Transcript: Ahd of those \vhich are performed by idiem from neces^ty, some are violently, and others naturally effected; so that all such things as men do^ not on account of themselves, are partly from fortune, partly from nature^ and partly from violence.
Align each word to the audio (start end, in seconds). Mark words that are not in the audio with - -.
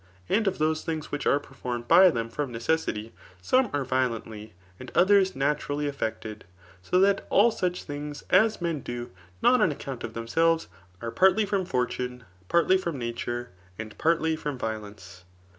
Ahd 0.31 0.47
of 0.47 0.57
those 0.57 0.83
\vhich 0.85 1.27
are 1.27 1.39
performed 1.39 1.87
by 1.87 2.09
idiem 2.09 2.31
from 2.31 2.51
neces^ty, 2.51 3.11
some 3.39 3.69
are 3.71 3.85
violently, 3.85 4.55
and 4.79 4.91
others 4.95 5.35
naturally 5.35 5.85
effected; 5.85 6.43
so 6.81 6.99
that 6.99 7.27
all 7.29 7.51
such 7.51 7.83
things 7.83 8.23
as 8.31 8.59
men 8.63 8.81
do^ 8.81 9.11
not 9.43 9.61
on 9.61 9.71
account 9.71 10.03
of 10.03 10.15
themselves, 10.15 10.67
are 11.03 11.11
partly 11.11 11.45
from 11.45 11.65
fortune, 11.65 12.23
partly 12.49 12.79
from 12.79 12.99
nature^ 12.99 13.49
and 13.77 13.95
partly 13.99 14.35
from 14.35 14.57
violence. 14.57 15.23